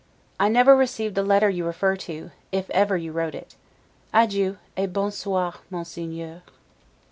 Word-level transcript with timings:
I 0.39 0.47
never 0.49 0.75
received 0.75 1.13
the 1.13 1.21
letter 1.21 1.47
you 1.47 1.63
refer 1.63 1.95
to, 1.95 2.31
if 2.51 2.71
ever 2.71 2.97
you 2.97 3.11
wrote 3.11 3.35
it. 3.35 3.55
Adieu, 4.11 4.57
et 4.75 4.91
bon 4.91 5.11
soir, 5.11 5.59
Monseigneur. 5.69 6.41